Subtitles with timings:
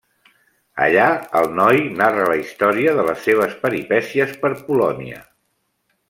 [0.85, 1.09] Allà,
[1.41, 5.21] el noi narra la història de les seves peripècies per Polònia.